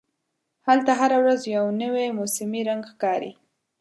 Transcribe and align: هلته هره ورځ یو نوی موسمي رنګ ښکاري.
هلته 0.67 0.91
هره 0.99 1.17
ورځ 1.23 1.41
یو 1.55 1.65
نوی 1.81 2.07
موسمي 2.17 2.61
رنګ 2.69 2.81
ښکاري. 2.91 3.31